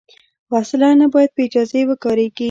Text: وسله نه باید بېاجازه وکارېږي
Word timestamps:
وسله 0.51 0.89
نه 0.99 1.05
باید 1.13 1.31
بېاجازه 1.37 1.79
وکارېږي 1.87 2.39